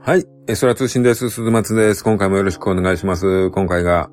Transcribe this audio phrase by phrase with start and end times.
[0.00, 0.26] はい。
[0.48, 1.30] エソラ通信です。
[1.30, 2.02] 鈴松です。
[2.02, 3.50] 今回もよろしくお願いします。
[3.50, 4.10] 今回が、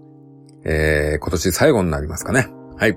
[0.64, 2.48] えー、今年最後になりますかね。
[2.78, 2.96] はい。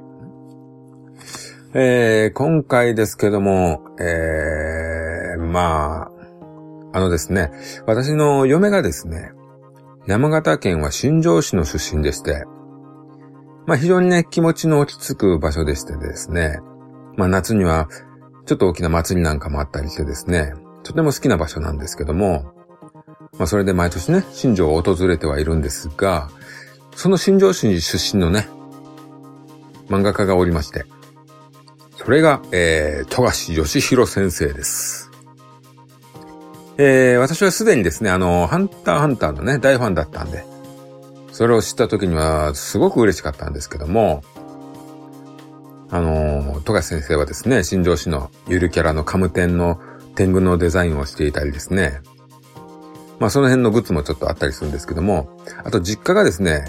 [1.73, 6.11] えー、今回ですけども、えー、まあ、
[6.93, 7.51] あのですね、
[7.87, 9.33] 私の嫁がですね、
[10.07, 12.45] 山形県は新庄市の出身でして、
[13.67, 16.61] まあ非常にね、気持ちの落ち着く場所でしてですね、
[17.17, 17.89] まあ夏には
[18.47, 22.53] ちょっと大きな祭りなんかもあったりしてですね、とても好きな場所なんですけども、
[23.39, 26.29] まあそれで毎年ね、新庄を訪れてはいるんですが、
[26.97, 28.49] その新庄市出身のね、
[29.89, 30.85] 漫画家がおりまして、
[31.97, 35.11] それが、えー、富樫義弘先生です。
[36.79, 40.45] えー、私はすでにですね、あの、ハンターハンターのね、大ファンだったんで、
[41.41, 44.23] それを知った時にはすごく嬉しかったんですけども、
[45.89, 49.81] あの、富樫先生はですね、新庄市のゆるキャラのカムテンの
[50.17, 52.03] 天狗のデザインをしていたりですね、
[53.19, 55.31] まあその辺のグッズもちょっとあったりするんですけども、
[55.65, 56.67] あと実家がですね、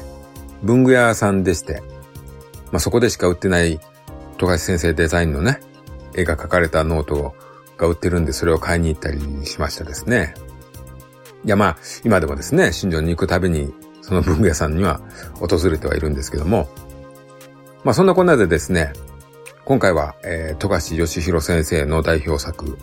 [0.64, 1.84] 文具屋さんでして、
[2.72, 3.78] まあそこでしか売ってない
[4.38, 5.60] 富樫先生デザインのね、
[6.16, 7.36] 絵が描かれたノート
[7.76, 10.34] が売ってるんで、それを買いに行ったりしましたですね。
[11.44, 15.02] いやまあ、今でもですね、新庄に行くたびに、その文具屋さんには
[15.36, 16.70] 訪れてはいるんですけども、
[17.84, 18.94] まあそんなこんなでですね、
[19.66, 22.78] 今回は、えー、富樫義弘先生の代表作、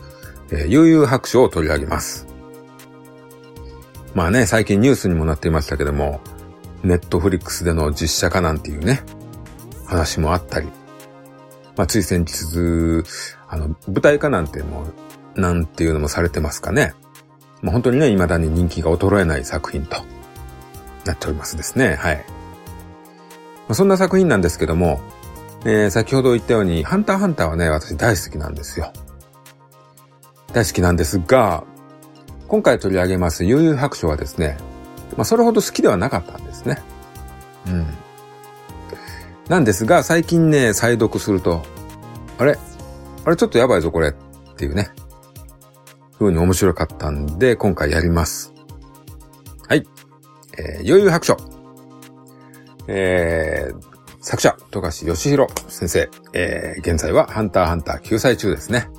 [0.51, 2.27] えー、悠々白書を取り上げます。
[4.15, 6.21] まあね、最近ニュースにもなっていましたけども、
[6.83, 9.03] ネットフリックスでの実写化なんていうね、
[9.85, 10.67] 話もあったり、
[11.75, 13.03] まあ、つい先日、
[13.47, 14.85] あの、舞台化なんても
[15.35, 16.93] う、なんていうのもされてますかね。
[17.61, 19.97] まあ、本当にね、未だに人気が衰えない作品と
[21.09, 21.95] なっておりますですね。
[21.95, 22.25] はい。
[23.67, 24.99] ま、そんな作品なんですけども、
[25.65, 28.93] えー、先ほど言ったように、ハンターハンターはね、私大好きなんですよ。
[30.53, 31.63] 大好きなんですが、
[32.47, 34.57] 今回取り上げます悠々白書はですね、
[35.17, 36.81] まあ、それほど好きではなかったんですね。
[37.67, 37.85] うん。
[39.49, 41.63] なんですが、最近ね、再読すると、
[42.37, 42.57] あれ？
[43.25, 44.13] あれちょっとやばいぞこれっ
[44.55, 44.89] ていうね、
[46.17, 48.53] 風に面白かったんで、今回やります。
[50.59, 51.37] えー、余裕白書。
[52.87, 56.09] えー、作者、富樫義弘先生。
[56.33, 58.89] えー、現在はハンターハンター救済中ですね。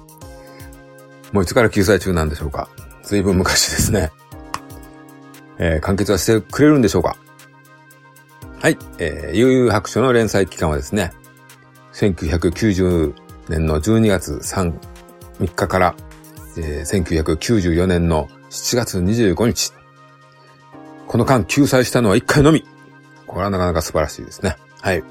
[1.33, 2.69] もういつから救済中なんでしょうか
[3.03, 4.11] 随分昔ですね。
[5.59, 7.17] えー、完結はしてくれるんでしょうか
[8.59, 8.79] はい。
[8.99, 11.13] えー、悠々白書の連載期間はですね、
[11.93, 13.15] 1990
[13.49, 14.73] 年の12月 3,
[15.41, 15.95] 3日から、
[16.57, 19.80] えー、1994年の7月25日。
[21.11, 22.65] この間救済したのは1回のみ。
[23.27, 24.57] これはなかなか素晴らしいですね。
[24.81, 25.03] はい。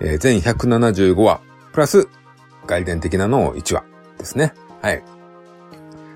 [0.00, 2.08] えー、全175話、プラス
[2.66, 3.84] 外伝的なのを1話
[4.16, 4.54] ですね。
[4.80, 5.02] はい。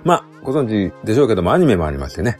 [0.03, 2.39] まあ、ご存知でしょうけども、アニメもありましてね。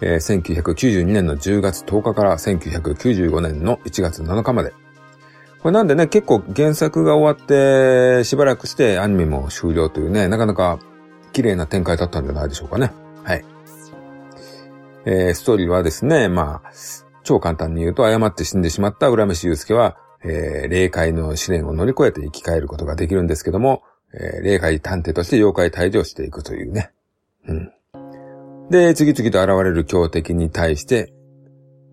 [0.00, 4.72] えー、1992年の10月10日から1995年の1月7日まで。
[5.58, 10.78] これなんでね、結構原作が終わってしばらくしてアニメも終了というね、なかなか
[11.32, 12.92] 綺麗な展開だったんじゃないでしょうかね。
[15.10, 16.70] えー、ストーリーはですね、まあ、
[17.24, 23.82] 超簡単に言うと誤って死んでしまった浦飯祐介は、えー、霊界の試練を乗り越えて生き返ることができるんですけども、
[24.12, 26.90] えー、霊界探偵として妖怪退治をしていくというね。
[27.46, 27.72] うん。
[28.70, 31.10] で、次々と現れる強敵に対して、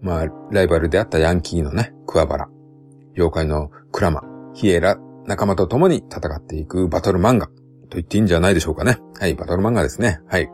[0.02, 2.50] まあ、ライバルであったヤンキーのね、桑原、
[3.16, 4.24] 妖怪のクラマ、
[4.54, 7.54] ヒエラ、仲間と共に戦っていくバトル漫画と
[7.92, 8.98] 言っていいんじゃないでしょうかね。
[9.18, 10.20] はい、バトル漫画ですね。
[10.28, 10.50] はい。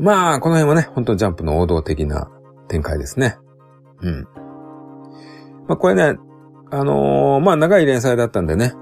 [0.00, 2.30] まあ、この辺はね、本当ジャンプの王道的な
[2.68, 3.36] 展開ですね。
[4.00, 4.22] うん。
[5.66, 6.18] まあ、これね、
[6.70, 8.74] あのー、まあ、長い連載だったんでね、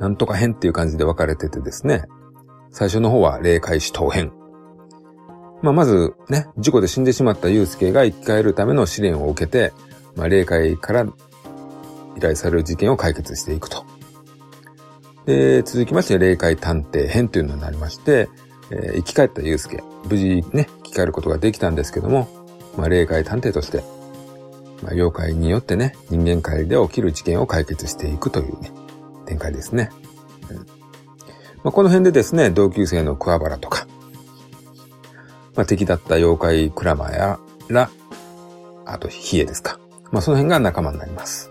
[0.00, 2.04] なんとか編っていう感じで分かれててですね、
[2.70, 4.32] 最初の方は霊界死闘編。
[5.62, 9.72] まあ、まずね、事故で死んでしまった祐介が生き返るための試練を受けて、
[10.16, 11.06] まあ、霊界から
[12.16, 13.84] 依頼される事件を解決していくと。
[15.26, 18.28] で、続きまして、霊界探偵編というのになりまして、
[18.70, 22.28] えー、生き返った祐介、無事ね、生き返ることができたんですけども、
[22.76, 23.82] まあ、霊界探偵として、
[24.82, 28.70] まあ、妖怪によってね、人間界で起きる事件を解決していくというね、
[29.26, 29.90] 展開ですね。
[30.50, 30.76] うん
[31.66, 33.88] まあ、この辺でですね、同級生の桑原とか、
[35.56, 37.90] まあ、敵だった妖怪クラマやら、
[38.84, 39.80] あとヒエですか。
[40.12, 41.50] まあ、その辺が仲間になります。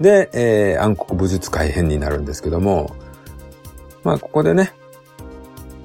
[0.00, 2.96] で、えー、暗黒武術会編になるんですけども、
[4.02, 4.72] まあ、ここでね、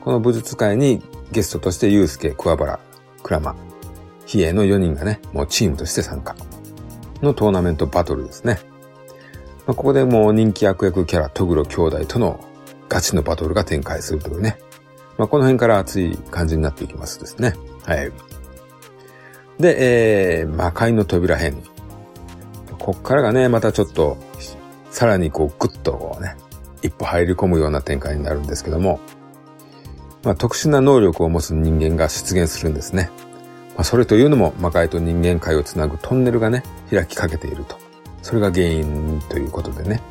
[0.03, 1.01] この武術会に
[1.31, 2.79] ゲストとしてユースケ、クワバラ、
[3.23, 3.55] クラマ、
[4.25, 6.35] ヒエの4人がね、もうチームとして参加
[7.21, 8.59] のトーナメントバトルですね。
[9.65, 12.43] まあ、ここでもう人気悪役キャラトグロ兄弟との
[12.89, 14.59] ガチのバトルが展開するというね。
[15.17, 17.53] まあ、この辺から熱い感じになっていきますですね。
[17.85, 18.11] はい。
[19.57, 21.63] で、えー、魔界の扉編。
[22.77, 24.17] こっからがね、またちょっと、
[24.91, 26.35] さらにこう、ぐっとこうね、
[26.81, 28.99] 一歩入り込むような展開になるんですけども、
[30.23, 33.09] まあ、特殊な能力を持つ人間が出現するんですね。
[33.75, 37.77] まあ、それというのも魔界と人間界をつなぐトンネルがね、開きかけていると。
[38.21, 40.01] それが原因ということでね。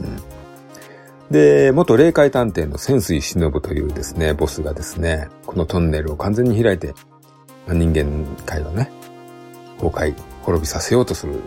[0.00, 6.94] うん、で、元霊界探偵の潜水忍というですね、ボスがですね、このトンネルを完全に開いて、
[7.66, 8.06] まあ、人間
[8.44, 8.90] 界をね、
[9.80, 11.40] 崩壊、滅びさせようとする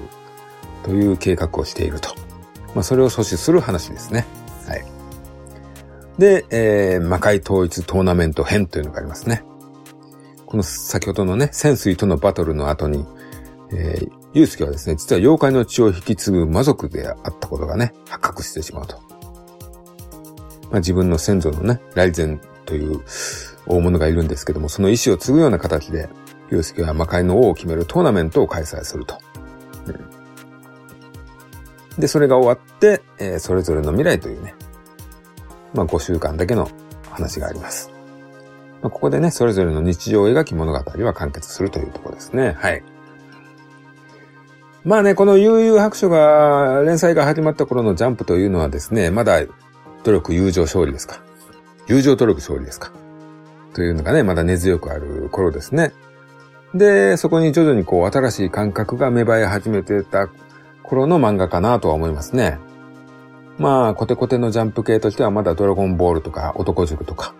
[0.84, 2.10] という計画をしていると。
[2.76, 4.26] まあ、それを阻止する話ですね。
[4.68, 4.99] はい。
[6.20, 9.42] で、えー、魔界統一トーナメント編というのがありますね。
[10.46, 13.06] この先ほどのね、潜水とのバトルの後に、
[13.72, 18.98] えー、ユうスケはですね、実は妖怪の血を引き継ぐ魔族であったことがね、発覚してしまうと。
[20.70, 23.00] まあ、自分の先祖のね、雷禅という
[23.66, 26.10] 大物がいるんですけども、その意志を継ぐような形で、
[26.52, 29.18] ユうスケは魔界の王を決めるトーナメントを開催すると。
[29.86, 29.92] う
[31.98, 34.56] ん、で、それが終わって、えー、それぞれの未来というね、
[35.74, 36.70] まあ5週間だけの
[37.10, 37.92] 話があります。
[38.82, 42.56] まあ、ここでね、それぞれの日常を描き物語は完結するというところですね。
[42.58, 42.84] はい。
[44.86, 49.42] まあね、この悠々白書が、連載が始まった頃のジャンプというのはですね、まだ
[50.04, 51.22] 努力友情勝利ですか。
[51.88, 52.92] 友情努力勝利ですか。
[53.74, 55.92] というのがね、まだ根強くある頃ですね。
[56.74, 60.30] で、そこに徐々にこう新しい感覚が芽生え始めてた
[60.84, 62.60] 頃の漫画かなとは思いますね。
[63.60, 67.36] まあ、コテコテのジャンプ系としてはまだドラゴンボールとか男塾とか。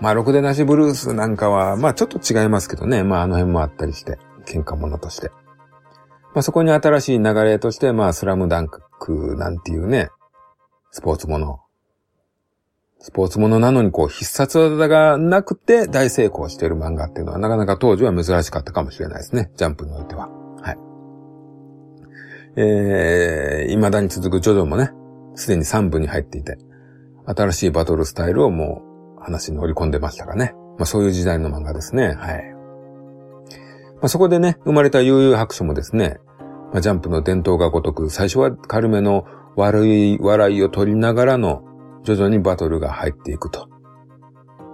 [0.00, 3.02] まあ、ろくでなしブルースなんかは、まあちょっと違いますけどね。
[3.02, 5.30] まああの辺もあったりして、喧嘩者として。
[6.34, 10.10] まあそこに新しい流れとして、まあスラムダンクなんていうね、
[10.90, 11.60] スポーツもの。
[13.00, 19.50] スポーツものなのにこう必殺技がなくて大成功している漫画っていうのはなかなか当時は珍しかったかもしれないですね。
[19.56, 20.37] ジャンプにおいては。
[22.60, 24.90] えー、未だに続くジョジョもね、
[25.36, 26.58] すでに3部に入っていて、
[27.24, 28.82] 新しいバトルスタイルをも
[29.18, 30.54] う話に織り込んでましたかね。
[30.76, 32.14] まあそういう時代の漫画ですね。
[32.14, 32.58] はい。
[34.00, 36.18] まあ、そこでね、生まれた悠々白書もですね、
[36.72, 39.24] まあ、ジャンプの伝統がごとく、最初は軽めの
[39.56, 41.62] 悪い笑いを取りながらの、
[42.04, 43.68] 徐々にバトルが入っていくと。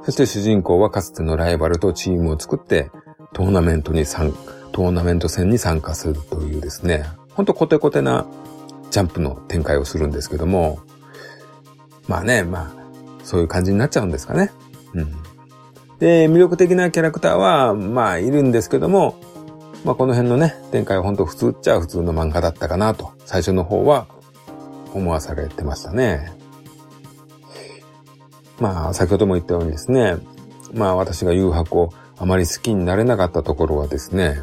[0.03, 2.91] そして主人公はかつてのライバルとチームを作って、
[3.33, 4.33] トーナメントに参、
[4.73, 7.05] トーナメント戦に参加するというですね、
[7.35, 8.27] ほんとコテコテな
[8.91, 10.79] ジャンプの展開をするんですけども、
[12.07, 14.51] まあね、まあ、そういう感じになっちゃうんですかね。
[14.95, 15.13] うん。
[15.99, 19.17] で、魅力的なキャラクターは、まあ、いるんですけども、
[19.85, 24.07] まあ、この辺のね、展開は本当普通っちゃ普通の漫画だったかなと、最初の方は
[24.93, 26.33] 思わされてましたね。
[28.61, 30.17] まあ、先ほども言ったようにですね、
[30.73, 34.37] まあ、私が誘白をあまり好きになれなかったところはですね、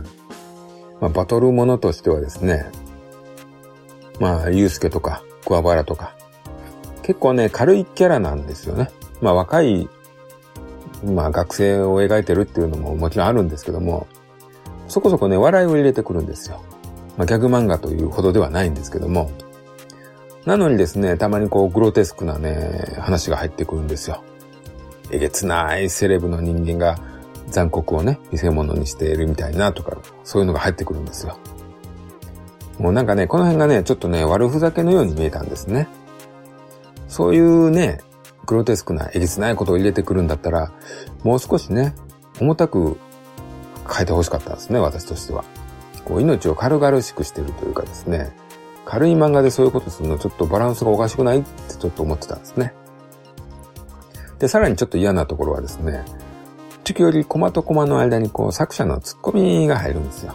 [1.02, 2.72] まあ、バトルものとしてはですね、
[4.20, 6.16] まあ、ゆうすけとか、桑原とか、
[7.02, 8.90] 結構ね、軽いキャラなんですよね。
[9.20, 9.90] まあ、若い
[11.04, 14.08] まあ学生を描いてるっていうのももちろんあるんですけども、
[14.88, 16.64] そこそこね、笑いを入れてくるんですよ。
[17.18, 19.32] まあギャグ漫画というほどではないんですけども、
[20.46, 24.24] なのにですね、たまにこうグロテスクなね、話が入ってくるんですよ。
[25.12, 26.98] えげつないセレブの人間が
[27.52, 31.38] 残酷をね、見せ物にしているみたいなとか、そういうのが入ってくるんですよ。
[32.80, 35.88] もうなんかね、この辺がね、ちょっとね、悪ふざけのように見えたんですね。
[37.08, 38.00] そういうね、
[38.48, 40.72] グロテスクなえげつないことを入れてくるんだったら、
[41.24, 41.94] もう少しね、
[42.40, 42.98] 重たく
[43.88, 45.44] 変えてほしかったんですね、私としては。
[46.06, 48.32] こう命を軽々しくしてるというかですね、
[48.86, 52.74] 軽い漫画でそういうことするのちょっとバランスがおかしくないってちょっと思ってたんですね。
[54.40, 56.04] で、さらにちょっと嫌なところはですね、
[56.84, 60.34] 時折コマとコマの間にこう作者のツッコミが入るんですよ。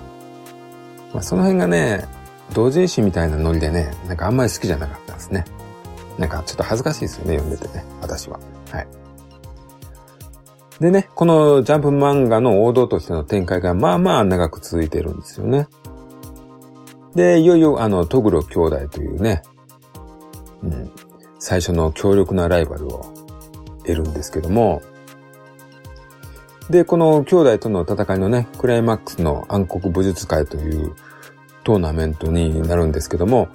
[1.13, 2.07] まあ、その辺がね、
[2.53, 5.45] 同人誌みたいなノリでね、なんかあんまり好きじゃなかったんですね。
[6.19, 8.39] なんかちょっと恥ずかしいですよね、読んでてね、私は。
[8.71, 8.87] はい。
[10.81, 15.69] でね、このジャンプ漫画の王道としての展開がまあまあ長く続いてるんですよね。
[17.15, 19.43] で、いよいよあの、トグロ兄弟というね、
[20.63, 20.91] うん、
[21.39, 23.15] 最初の強力なライバルを
[23.85, 24.83] 得るんですけども、
[26.71, 30.95] で、この兄弟との戦いのね、クライマックスの暗黒武術会という
[31.63, 33.49] トーナメントになるんですけども、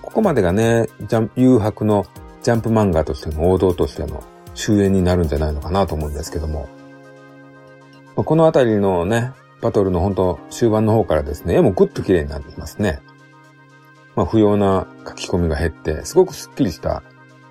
[0.00, 2.06] ここまでがね、ジャン誘白の
[2.42, 4.22] ジャンプ漫画としての王道としての
[4.54, 6.68] 終焉になるんじゃないのかなと思うんですけども。
[8.14, 13.00] このあたりのね、バトルの本当終盤の方からですね、絵もぐっと綺麗になってきますね。
[14.14, 17.02] まあ不要な書き込みが減って、すごくスッキリした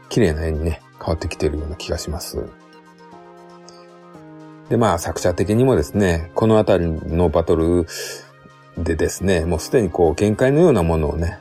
[0.07, 2.47] 綺麗な絵にね、変わってきているような気がします。
[4.69, 7.85] で、まあ作者的にもですね、このあたりのバトル
[8.77, 11.39] でですね、もうすでにこう限界のようなものをね、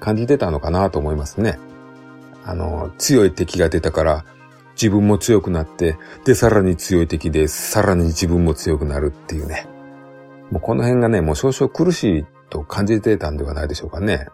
[0.00, 1.58] 感じてたのかなと思いますね。
[2.44, 4.24] あの、強い敵が出たから
[4.74, 9.68] 自分も強くなって、で、さらに強い敵で、さらに自分も強くなるっていうね。
[10.50, 14.26] もうこの辺がね、もう少々苦しいと感じてたんではないでしょうかね。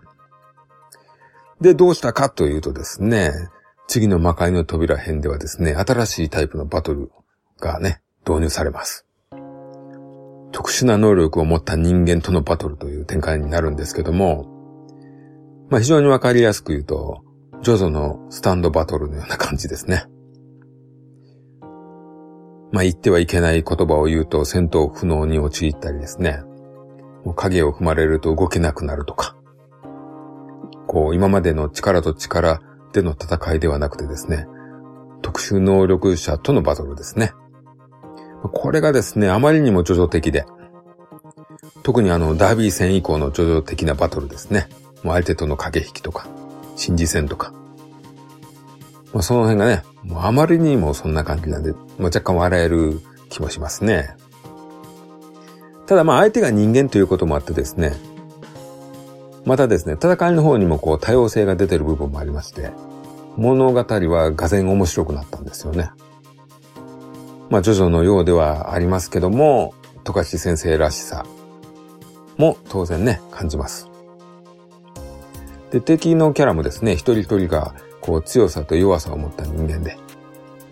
[1.61, 3.33] で、どうしたかというとですね、
[3.88, 7.11] 次の魔界の扉編ではですね、新しいタイプのバトル
[7.61, 9.06] がね、導入されます。
[10.52, 14.47] 特殊な能力を持った人間とのバトルという展開になるんですけども、
[15.70, 17.23] まあ非常にわかりやすく言うと、
[17.62, 20.04] ジョジョのスタンドバトルのような感じですね。
[22.73, 26.42] まあ言ってはいけない言葉を言うと戦闘不能に陥ったりですね。
[27.25, 29.37] もう影を踏まれると動けなくなるとか。
[30.87, 32.61] こう今までの力と力
[32.92, 34.47] での戦いではなくてですね、
[35.23, 37.32] 特殊能力者とのバトルですね。
[38.42, 40.47] これがですね、あまりにも叙々的で、
[41.83, 44.68] 特にあの、ダービー戦以降の叙々的なバトルですね。
[45.02, 46.26] もう相手との駆け引きとか、
[46.76, 47.52] 心理戦とか。
[49.12, 54.16] まあ、その辺がね、もうあまりにもそんな感じなんで、まあ、若干笑える気もしますね。
[55.87, 57.95] ただまあ相手が人間ということもあってですね、
[59.47, 62.71] またですね、戦いの方にもこう多様性が出てる部分もありまして、
[63.37, 65.90] 物語はがぜ面白くなったんですよね。
[67.50, 69.74] まあ、ジョジョのようではありますけども、
[70.04, 71.26] 富樫先生らしさ
[72.36, 73.88] も当然ね、感じます。
[75.70, 79.98] で、敵のキャラもですね、一人一人がこう強さと弱さを持った人間で、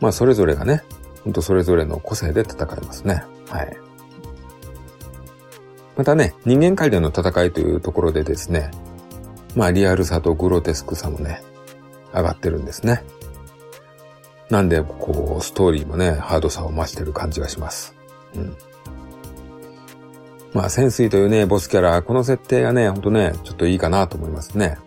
[0.00, 0.82] まあそれぞれがね、
[1.24, 3.22] ほんとそれぞれの個性で戦いますね。
[3.48, 3.76] はい。
[5.96, 8.70] またね、人間界での戦いというところでですね、
[9.54, 11.42] まあリアルさとグロテスクさもね、
[12.14, 13.02] 上がってるんですね。
[14.50, 17.94] なんで、こう、ストーリーもね、ハードさを増してる感じがします。
[18.34, 18.56] うん。
[20.52, 24.78] まあ、潜水というね、ボスキャラ、この設定がね、ほんとね、ちょっといいかなと思いますね。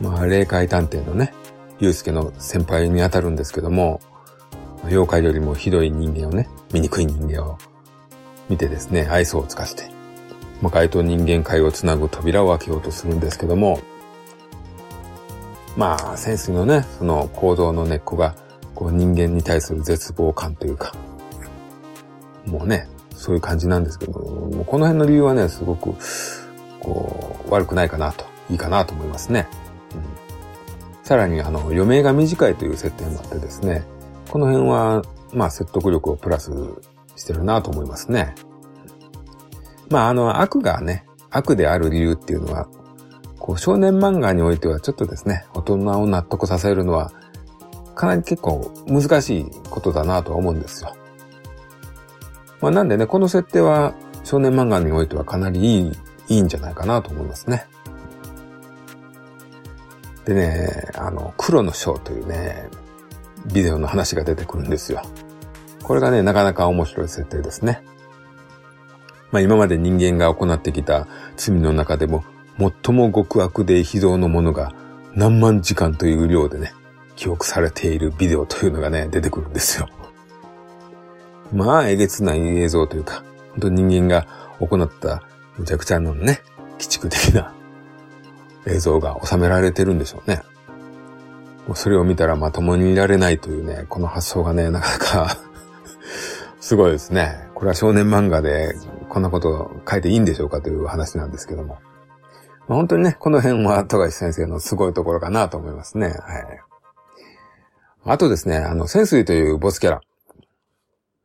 [0.00, 1.32] まあ、霊界探偵のね、
[1.78, 4.00] ゆうすけの先輩に当たるんですけども、
[4.84, 7.58] 妖怪よりもひどい人間をね、醜い人間を
[8.48, 9.84] 見てですね、愛想を尽かして、
[10.60, 13.80] 魔界と人間界をつなぐ扉を開けようとするんですけども、
[15.76, 18.34] まあ、潜水のね、その行動の根っこが、
[18.74, 20.94] こう人間に対する絶望感というか、
[22.46, 25.94] もうね、そういう感じなんですけどもう、この辺の理由はね、すごく、
[26.80, 29.48] こう、悪くないかなと、いいかなと思いますね。
[29.94, 33.84] うん、さらに、あの、余命が短いという設定もあってですね、
[34.30, 35.02] この辺は、
[35.32, 36.50] まあ、説得力をプラス
[37.16, 38.34] してるなと思いますね。
[39.88, 42.68] まあ、あの、悪がね、悪である理由っていうのは、
[43.42, 47.10] こう少年漫画においてはちょっとですね、大人を納得させるのは、
[47.96, 50.94] かなり結構難しいことだなとは思うんですよ。
[52.60, 55.92] まあなんでね、この設定は少年漫画においてはかなりいい、
[56.28, 57.66] いいんじゃないかなと思いますね。
[60.24, 62.68] でね、あの、黒の章というね、
[63.52, 65.02] ビデオの話が出てくるんですよ。
[65.82, 67.82] これがね、なかなか面白い設定ですね。
[69.32, 72.22] まあ今まで人間が行ってきた罪の中でも
[72.58, 74.72] 最も極悪で非道のものが
[75.14, 76.72] 何万時間という量でね、
[77.16, 79.88] 記憶されているビデオというのがね、出てくるんですよ。
[81.52, 84.26] まあ、えげつない映像というか、本当に人間が
[84.58, 85.22] 行った
[85.58, 86.40] むちゃくちゃのね、
[86.76, 87.52] 鬼畜的な
[88.66, 90.42] 映像が収められてるんでしょうね。
[91.66, 95.36] もうそれを見たらまともにいられないというね、この発想がね、なかなか
[96.60, 97.48] すごいですね。
[97.54, 98.74] これは少年漫画で
[99.08, 101.78] こんなこと書いていいんでしょうかという話なんですけども。
[102.72, 106.06] まあ、本当にね、この辺は富樫先生のすごいところかなと思いますね。
[106.06, 106.16] はい。
[108.06, 110.00] あとですね、あの、潜水というボスキャラ。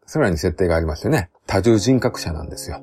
[0.06, 2.82] さらに設定がありましてね、多重人格者なんですよ。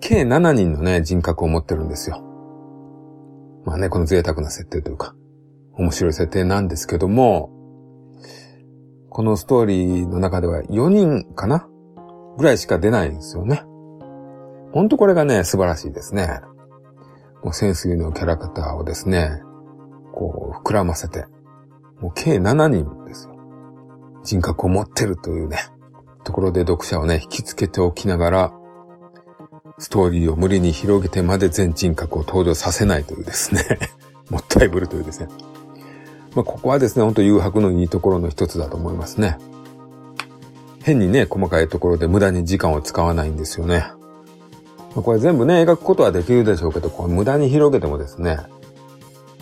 [0.00, 2.22] 計7人のね、人格を持ってるんですよ。
[3.64, 5.16] まあね、この贅沢な設定というか、
[5.72, 7.50] 面白い設定なんですけども、
[9.10, 11.68] このストーリーの中では4人かな？
[12.38, 13.64] ぐらいしか出ないんですよね。
[14.72, 16.40] ほんとこれがね、素晴らしいですね。
[17.42, 19.40] もう潜水のキャラクターをですね、
[20.12, 21.26] こう、膨らませて、
[22.00, 23.34] もう計7人ですよ。
[24.22, 25.58] 人格を持ってるというね、
[26.24, 28.52] ところで読者をね、引きつけておきながら、
[29.78, 33.62] ストーリーを無理に広げてまで全人格を登場させないというですね、
[34.30, 35.28] もったいぶるというですね。
[36.34, 39.38] まあ、ここはですね、ほんと誘白のいいところの一つだと思いますね。
[40.82, 43.92] 変にね、細かいところで無駄に時間を使わないんですよね。
[44.94, 48.38] これ全部ね、描くことはできるでしょうけど、こう無駄に広げてもですね、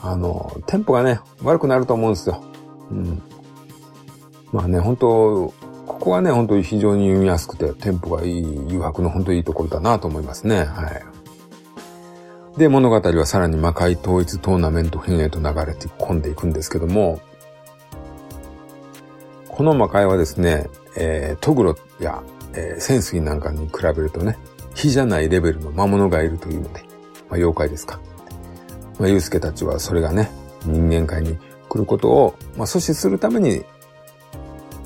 [0.01, 2.43] あの、テンポがね、悪くなると思うんですよ。
[2.91, 3.23] うん。
[4.53, 5.53] まあね、本当
[5.87, 10.65] ここはね、本当に非常に読みやすくて、テンポがいい、誘惑の本当にいいところだなと思いますね。
[10.65, 10.89] は
[12.57, 12.59] い。
[12.59, 17.21] で、物語はさらに魔界統一トーナメント編へと流れて込んでいくんですけども、
[19.49, 22.23] この魔界はですね、えー、トグロや、
[22.55, 24.39] えー、潜水なんかに比べるとね、
[24.75, 26.81] 火じゃないレベルの魔物がいるというので、
[27.29, 28.01] まあ、妖怪ですか。
[28.99, 30.31] まあ、ユースケたちはそれがね、
[30.65, 33.65] 人間界に来ることを、まあ、阻止するために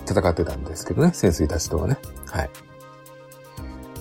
[0.06, 1.98] 戦ってたんですけどね、潜水たちとはね。
[2.26, 2.50] はい。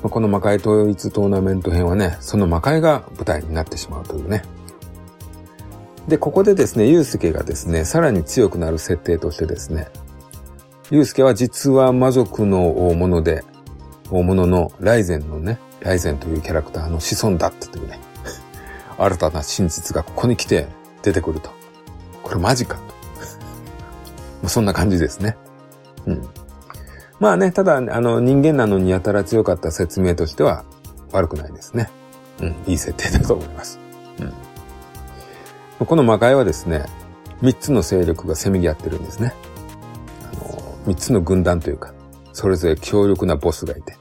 [0.04, 4.44] まあ、この魔界統一トーナメント編はね、その魔界が舞台になってしまうというね。
[6.08, 9.88] で、ここでですね、ユースケがですね、さらに強くなる設定としてですね、
[10.92, 13.44] ユースケは実は魔族の大物で、
[14.12, 18.00] 大物のライゼンのね、ライゼンというキャラクターの子孫だったというね、
[18.98, 20.68] 新たな真実がここに来て
[21.02, 21.52] 出てくると。
[22.24, 22.78] これマジか
[24.42, 24.48] と。
[24.48, 25.38] そんな感じですね。
[26.06, 26.28] うん。
[27.20, 30.64] まあね、ただ、あの、人間なのにやたら強かった説明としては
[31.12, 31.90] 悪くないですね。
[32.42, 33.80] うん、いい設定だと思います。
[35.80, 35.86] うん。
[35.86, 36.86] この魔界はですね、
[37.42, 39.34] 三つの勢力がせめぎ合ってるんですね。
[40.32, 41.94] あの、三つの軍団というか、
[42.32, 43.98] それぞれ強力なボスがいて、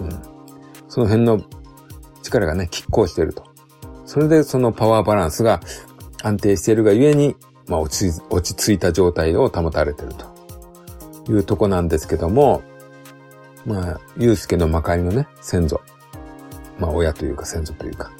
[0.00, 0.35] うん。
[0.96, 1.42] その辺の
[2.22, 3.44] 力がね、拮抗していると。
[4.06, 5.60] それでそのパワーバランスが
[6.22, 7.36] 安定しているがゆえに、
[7.68, 10.24] まあ落ち落ち着いた状態を保たれていると。
[11.28, 12.62] いうとこなんですけども、
[13.66, 15.82] まあ、ゆうすけの魔界のね、先祖。
[16.78, 18.10] まあ、親というか先祖というか、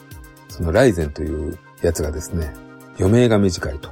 [0.50, 2.52] そのライゼンというやつがですね、
[2.98, 3.88] 余命が短いと。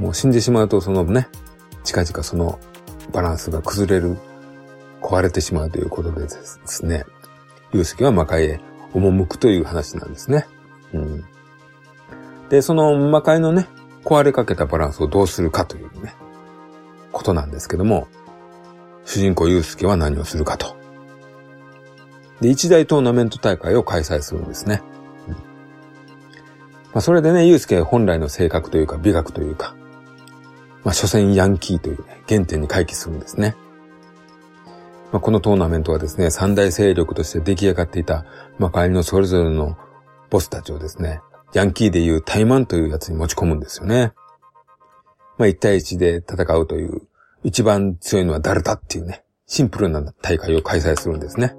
[0.00, 1.28] もう死んでしまうとそのね、
[1.84, 2.58] 近々その
[3.12, 4.16] バランスが崩れる、
[5.12, 7.04] 壊れてしまうということでですね、
[7.72, 8.60] ゆうすけは魔界へ
[8.94, 10.46] 赴くという話なんですね。
[10.94, 11.24] うん。
[12.48, 13.68] で、その魔界のね、
[14.04, 16.14] 壊れかけたバランスをどうするかというね、
[17.12, 18.08] ことなんですけども、
[19.04, 20.76] 主人公ユースケは何をするかと。
[22.40, 24.82] で、一大トーナメント大会を開催するんですね。
[25.28, 25.40] うん、ま
[26.94, 29.76] あ、それでね、ユースケ本来の性格というか美学というか、
[30.84, 33.56] まあ、所詮ヤンキーという、ね、原点に回帰するんですね。
[35.12, 38.24] まあ、このトーナメントはですね、三大勢力として出来上がっていた
[38.58, 39.76] 魔界のそれぞれの
[40.30, 41.20] ボスたちをですね、
[41.52, 44.14] ヤンキーでいうタイマンというやつに持ち込むんですよね。
[45.36, 47.02] まあ、1対1で戦うという、
[47.44, 51.54] 一番強いのは誰だっていうね、シンプルな大会を開催するんですね。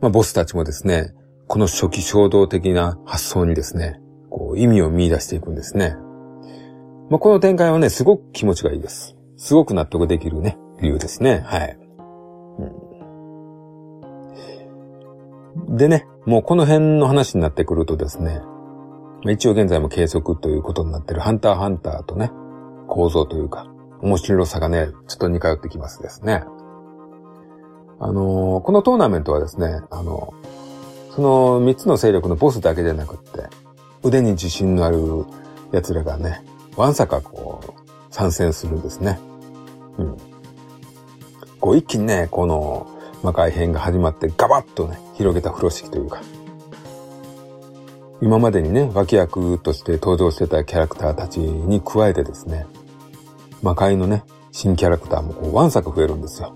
[0.00, 1.12] まあ、ボスたちもですね、
[1.48, 5.96] この初期衝動的な発想にですね、こう意味を見出していくんですね。
[7.10, 9.16] まあ、この展開はね、すごく気持ちがいいです。
[9.36, 11.42] すごく納得できるね、理由ですね。
[11.44, 11.79] はい。
[15.68, 18.40] でね、もうこの辺の話になってくるとですね、
[19.28, 22.30] 一応現在も継続ということになってるハンターハンターとね、
[22.88, 23.66] 構造というか、
[24.00, 26.42] 面白さがね、ちょっと似通ってきますですね。
[28.02, 33.44] あのー、このトーナメントはですね、あのー、その三つの勢力のボスだけじゃなくって、
[34.02, 35.26] 腕に自信のある
[35.72, 36.42] 奴らがね、
[36.76, 39.18] わんさかこう、参戦するんですね。
[39.98, 40.16] うん。
[41.60, 42.88] こう一気にね、この
[43.22, 46.20] 魔界編が始まってガバッとね、広げた風呂敷というか、
[48.22, 52.66] 今までにね、脇役として登場してたキャラクターたちに加えてですね、
[53.62, 56.54] 魔界のね、新キャラクターもこう、ワンサク増えるんですよ。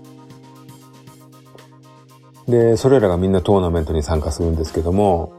[2.47, 5.33] で、それらがみんなトーナメントに参加するんですけども、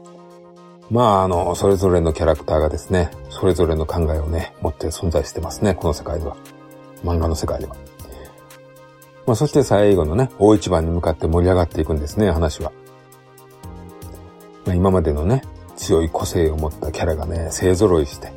[0.89, 6.35] まあ、あの、それぞれのキャラクターがですね、それぞれの考えをね、持って存在してますね、この世界では。
[7.03, 7.75] 漫画の世界では。
[9.27, 12.71] まあ、そして最後のね、大一番に向かって盛り上がっていくんですね、話は。
[14.65, 15.43] まあ、今までのね、
[15.75, 18.31] 強い個性を持ったキャラがね、勢揃いして。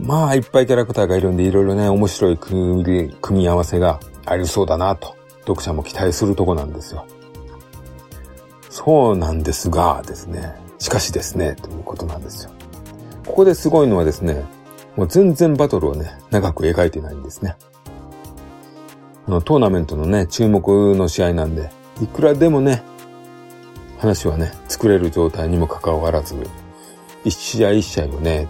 [0.00, 7.04] まあ、いっぱいキャラクターがいるんで、いろいろね、面白い組み合わせがありそうだなと、読者も期待するとこなんですよ。
[8.70, 10.54] そうなんですが、ですね。
[10.78, 12.52] しかしですね、ということなんですよ。
[13.26, 14.46] ここですごいのはですね、
[14.96, 17.56] もう全然バトルをね、長く描いてないんですね。
[19.30, 21.70] の、トーナメントのね、注目の試合なんで、
[22.02, 22.82] いくらでもね、
[23.98, 26.34] 話はね、作れる状態にもかかわらず、
[27.24, 28.48] 一試合一試合をね、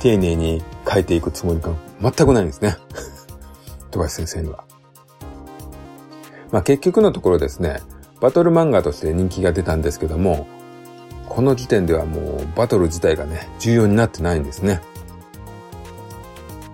[0.00, 2.76] 丁寧に変えていくつもりが全くないんですね。
[3.90, 4.64] 富樫先生には。
[6.50, 7.80] まあ結局のところですね、
[8.20, 10.46] バトル漫画として人気が出たんですけども、
[11.28, 14.82] この時点ではもうバトル自体がね、重要になってないんですね。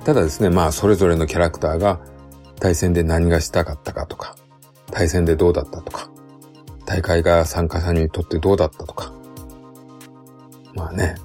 [0.05, 2.01] ただですね、まあそれぞれのキャラクターが
[2.61, 4.37] 対戦で何がしたかったかとか、
[4.91, 6.11] 対戦でどうだったとか、
[6.87, 9.13] 大会が参加者にとってどうだったとか。
[10.75, 11.17] まあね、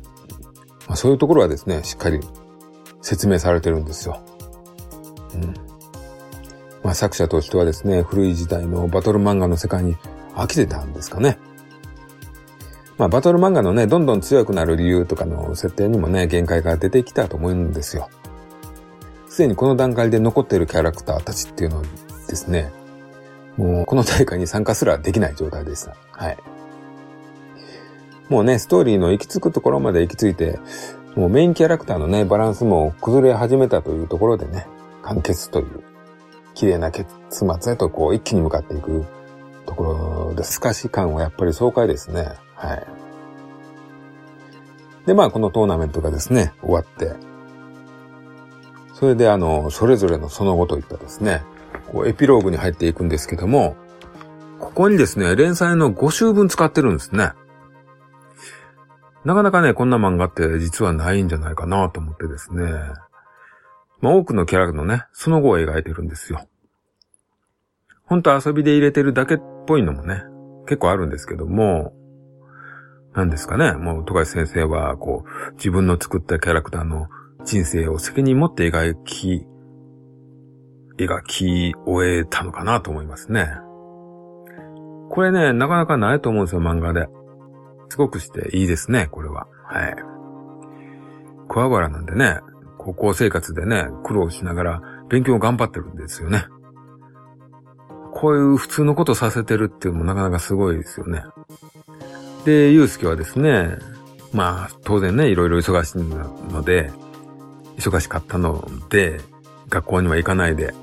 [0.88, 2.20] まあ、そういうところはですね、しっかり
[3.02, 4.20] 説明されてるんですよ。
[5.36, 5.54] うん。
[6.84, 9.96] まあ作者としてはですね、古い時代のバトル漫画の世界に
[10.36, 11.38] 飽きてたんですかね。
[12.98, 18.10] まあバトル漫画のね、どんどん強くなる理由とかの設定にもね、限界が出てきたと思うんですよ。
[19.34, 21.84] すでにこの段階で残っているキャラクターたちっていうのは
[22.28, 22.72] ですね、
[23.58, 25.90] もうこの大会に参加すらできない状態です。
[26.12, 26.38] はい。
[28.30, 30.60] もうね、ストーリーの行き着くところまで行き着いて、
[31.16, 34.68] もうメインキャラクターのね、バランスも崩れ始めたというところでね、
[35.02, 35.82] 完結という、
[36.54, 39.04] 綺麗な結末へとこう一気に向かっていく
[39.66, 39.84] とこ
[40.30, 42.30] ろで、透かし感はやっぱり爽快ですね。
[42.54, 42.86] はい。
[45.08, 47.33] で、まあ、このトーナメントがですね、終わって、
[49.04, 51.44] それであの、それぞれのその後といったですね、
[51.92, 53.76] こうエピローグに入っていくんですけども、
[54.62, 57.34] ここにですね、連載の5週分使ってるんですね。
[59.26, 62.64] なかなかね、こんな漫画って実はないんじゃないかなと思ってですね。
[64.00, 66.48] まあ、多くのキャラクターのね、その後を描いてるんですよ。
[68.06, 70.24] ほんと遊びで入れてるだけっぽいのもね、
[70.66, 71.94] 結構あるんですけども、
[73.14, 77.10] 何ですかね、もう、富樫先生は、こう、自分の作ったキャラクターの
[77.46, 79.46] 人生を責任持って描き、
[80.98, 83.50] 描き終えたのかなと思いますね。
[85.10, 87.08] これね、なかなかないと思うんですよ、漫画で。
[87.90, 89.48] すごくしていいですね、これは。
[89.66, 89.96] はい。
[91.48, 92.40] 桑原なんでね、
[92.78, 96.46] 高校生活でね、苦労しながら勉強を頑張ってるんですよね。
[98.14, 101.24] こういう普通のことさせてるっていうのもなかなかすごいですよね。
[102.46, 103.78] で、ゆうすけはですね、
[104.34, 106.92] まあ、当然ね、いろいろ忙しいので、
[107.78, 109.22] 忙しかったので、
[109.70, 110.74] 学校には行かないで、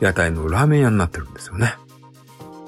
[0.00, 1.74] 屋台のラーメン屋になってるんですよね。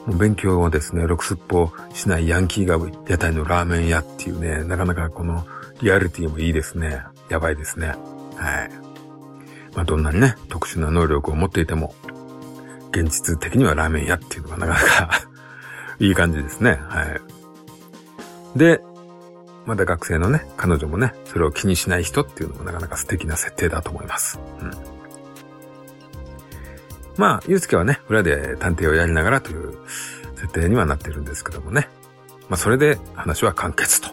[0.07, 5.47] もう勉強をですね、ろくすっぽしないヤンキーが屋台のラーメン屋っていうね、なかなかこの
[5.81, 7.03] リアリティもいいですね。
[7.29, 7.89] やばいですね。
[7.89, 8.71] はい。
[9.75, 11.95] まあどんなにね、特殊な能力を持っていても、
[12.91, 15.21] 現実的にはラーメン屋っていうのがなかなか
[15.99, 16.79] いい感じですね。
[16.89, 17.05] は
[18.55, 18.59] い。
[18.59, 18.81] で、
[19.67, 24.39] まだ学生のね、彼女もね、それを気にしない人っていうのもなかなか素敵な設定だと思います。
[24.61, 24.71] うん。
[27.17, 29.79] まあ、ゆうすけはね、裏で探偵をやりながらという
[30.37, 31.89] 設定にはなってるんですけどもね。
[32.49, 34.09] まあ、それで話は完結と。
[34.09, 34.13] い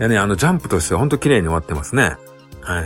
[0.00, 2.16] やね、あの、ジャンプとしてはほんと綺麗に終わってますね。
[2.60, 2.84] はい。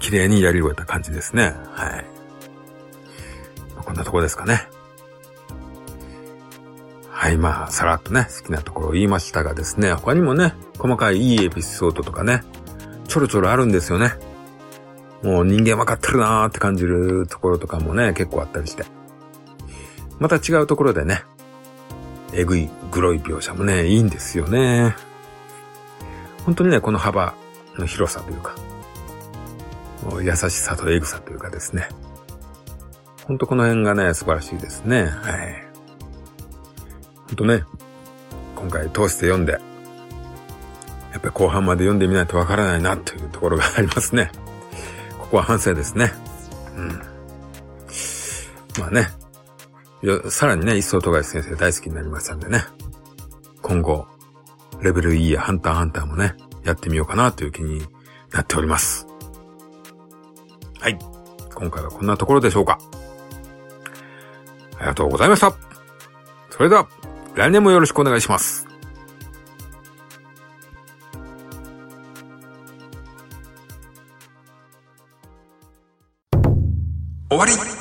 [0.00, 1.54] 綺麗にやり終えた感じですね。
[1.72, 2.04] はい。
[3.84, 4.68] こんなとこですかね。
[7.28, 12.42] はい、まあ、さらっとね、好きなところを言いましたがですね、他にもね、細かいいいエピソードとかね、
[13.06, 14.14] ちょろちょろあるんですよね。
[15.22, 18.86] もう人間わかってるなーって感じるところとかもね、結構あったりして。
[20.18, 21.22] また違うところでね、
[22.32, 24.96] えぐい、グロい描写もね、いいんですよね。
[26.46, 27.34] 本当にね、この幅
[27.76, 28.54] の広さというか、
[30.02, 31.90] もう優しさとエグさというかですね。
[33.26, 35.02] ほんとこの辺がね、素晴らしいですね。
[35.02, 35.67] はい。
[37.28, 37.64] ほんとね、
[38.56, 39.58] 今回通して読んで、や
[41.18, 44.30] っぱり後半まで読んでみないとわからないなというところがありますね。
[45.18, 46.12] ここは反省ですね。
[46.76, 46.88] うん。
[48.80, 49.08] まあね、
[50.30, 52.64] さらにね、一層富樫先生大好きになりましたんでね。
[53.62, 54.06] 今後、
[54.80, 57.86] レベル E やハンターハンターもね、やってみようかなという気に
[58.32, 59.06] なっております。
[60.80, 60.98] はい。
[61.54, 62.78] 今回はこんなところでしょうか。
[64.76, 65.52] ありがとうございました。
[66.50, 66.88] それでは、
[67.34, 68.66] 来年もよろしくお願いします。
[77.30, 77.77] 終わり